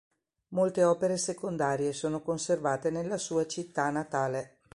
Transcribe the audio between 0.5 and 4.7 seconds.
Molte opere secondarie sono conservate nella sua città natale.